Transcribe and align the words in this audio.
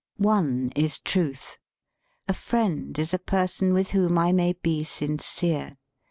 One 0.17 0.71
is 0.75 0.99
Truth. 0.99 1.59
A 2.27 2.33
friend 2.33 2.97
is 2.97 3.13
a 3.13 3.19
person 3.19 3.71
with 3.71 3.91
whom 3.91 4.17
I 4.17 4.31
may 4.31 4.53
be 4.53 4.83
sincere. 4.83 5.77